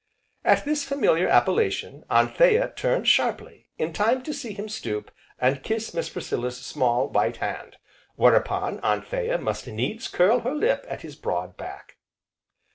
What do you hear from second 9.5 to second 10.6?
needs curl her